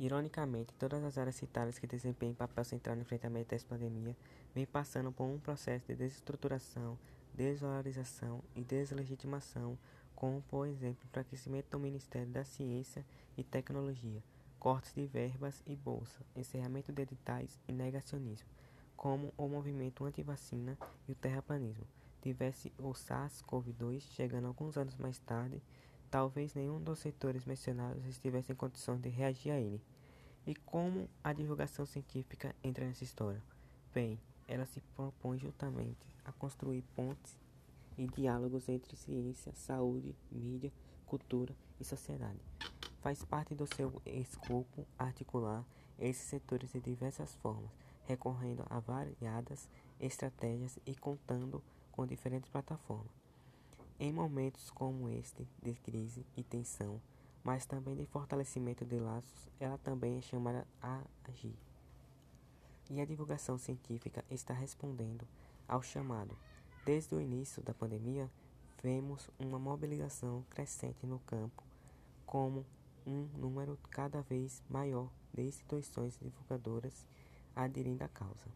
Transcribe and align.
Ironicamente, 0.00 0.72
todas 0.78 1.04
as 1.04 1.18
áreas 1.18 1.36
citadas 1.36 1.78
que 1.78 1.86
desempenham 1.86 2.34
papel 2.34 2.64
central 2.64 2.96
no 2.96 3.02
enfrentamento 3.02 3.50
dessa 3.50 3.66
pandemia 3.66 4.16
vêm 4.54 4.64
passando 4.64 5.12
por 5.12 5.24
um 5.24 5.38
processo 5.38 5.88
de 5.88 5.94
desestruturação, 5.94 6.98
desvalorização 7.34 8.42
e 8.56 8.62
deslegitimação, 8.62 9.76
como, 10.16 10.40
por 10.48 10.66
exemplo, 10.66 11.04
o 11.04 11.06
enfraquecimento 11.06 11.68
do 11.72 11.78
Ministério 11.78 12.28
da 12.28 12.44
Ciência 12.44 13.04
e 13.36 13.44
Tecnologia, 13.44 14.22
cortes 14.58 14.94
de 14.94 15.04
verbas 15.04 15.62
e 15.66 15.76
bolsa, 15.76 16.24
encerramento 16.34 16.90
de 16.90 17.02
editais 17.02 17.60
e 17.68 17.72
negacionismo, 17.72 18.48
como 18.96 19.34
o 19.36 19.46
movimento 19.48 20.06
anti-vacina 20.06 20.78
e 21.06 21.12
o 21.12 21.14
terraplanismo. 21.14 21.84
Tivesse 22.22 22.72
o 22.78 22.92
SARS-CoV-2 22.94 24.00
chegando 24.00 24.46
alguns 24.46 24.78
anos 24.78 24.96
mais 24.96 25.18
tarde, 25.18 25.60
talvez 26.10 26.54
nenhum 26.54 26.82
dos 26.82 26.98
setores 26.98 27.44
mencionados 27.44 28.04
estivesse 28.06 28.52
em 28.52 28.56
condições 28.56 29.00
de 29.00 29.08
reagir 29.08 29.52
a 29.52 29.60
ele. 29.60 29.80
E 30.46 30.54
como 30.54 31.08
a 31.22 31.32
divulgação 31.32 31.86
científica 31.86 32.54
entra 32.64 32.84
nessa 32.84 33.04
história? 33.04 33.42
Bem, 33.94 34.18
ela 34.48 34.66
se 34.66 34.80
propõe 34.96 35.38
justamente 35.38 36.06
a 36.24 36.32
construir 36.32 36.82
pontes 36.96 37.38
e 37.96 38.06
diálogos 38.06 38.68
entre 38.68 38.96
ciência, 38.96 39.52
saúde, 39.54 40.16
mídia, 40.30 40.72
cultura 41.06 41.54
e 41.78 41.84
sociedade. 41.84 42.40
Faz 43.00 43.24
parte 43.24 43.54
do 43.54 43.66
seu 43.74 44.02
escopo 44.04 44.86
articular 44.98 45.64
esses 45.98 46.24
setores 46.24 46.72
de 46.72 46.80
diversas 46.80 47.34
formas, 47.36 47.70
recorrendo 48.04 48.64
a 48.68 48.80
variadas 48.80 49.68
estratégias 50.00 50.78
e 50.86 50.94
contando 50.94 51.62
com 51.92 52.06
diferentes 52.06 52.48
plataformas. 52.48 53.29
Em 54.02 54.14
momentos 54.14 54.70
como 54.70 55.10
este 55.10 55.46
de 55.62 55.74
crise 55.74 56.24
e 56.34 56.42
tensão, 56.42 56.98
mas 57.44 57.66
também 57.66 57.94
de 57.94 58.06
fortalecimento 58.06 58.82
de 58.82 58.98
laços, 58.98 59.50
ela 59.60 59.76
também 59.76 60.16
é 60.16 60.22
chamada 60.22 60.66
a 60.80 61.02
agir. 61.28 61.54
E 62.88 62.98
a 62.98 63.04
divulgação 63.04 63.58
científica 63.58 64.24
está 64.30 64.54
respondendo 64.54 65.28
ao 65.68 65.82
chamado. 65.82 66.34
Desde 66.82 67.14
o 67.14 67.20
início 67.20 67.62
da 67.62 67.74
pandemia, 67.74 68.30
vemos 68.82 69.28
uma 69.38 69.58
mobilização 69.58 70.46
crescente 70.48 71.06
no 71.06 71.18
campo, 71.18 71.62
como 72.24 72.64
um 73.06 73.28
número 73.36 73.78
cada 73.90 74.22
vez 74.22 74.62
maior 74.70 75.10
de 75.34 75.42
instituições 75.42 76.18
divulgadoras 76.18 77.06
aderindo 77.54 78.02
à 78.02 78.08
causa. 78.08 78.48